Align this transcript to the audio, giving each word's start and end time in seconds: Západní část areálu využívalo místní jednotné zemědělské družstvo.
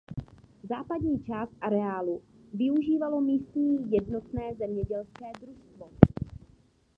Západní 0.63 1.23
část 1.23 1.51
areálu 1.61 2.21
využívalo 2.53 3.21
místní 3.21 3.91
jednotné 3.91 4.55
zemědělské 4.55 5.25
družstvo. 5.41 5.91